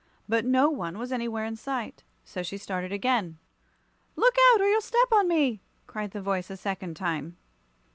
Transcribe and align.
But 0.27 0.45
no 0.45 0.67
one 0.71 0.97
was 0.97 1.11
anywhere 1.11 1.45
in 1.45 1.55
sight. 1.55 2.01
So 2.25 2.41
she 2.41 2.57
started 2.57 2.91
on 2.91 2.95
again. 2.95 3.37
"Look 4.15 4.35
out, 4.51 4.59
or 4.61 4.67
you'll 4.67 4.81
step 4.81 5.11
on 5.11 5.27
me!" 5.27 5.61
cried 5.85 6.09
the 6.09 6.21
voice 6.23 6.49
a 6.49 6.57
second 6.57 6.95
time. 6.95 7.37